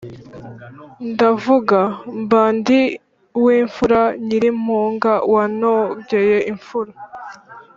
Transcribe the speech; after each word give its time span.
Ndavuga 1.11 1.77
Mbandiwimfura 2.21 4.01
nyirimpunga 4.25 5.11
wanogeye 5.33 6.37
imfura. 6.51 6.91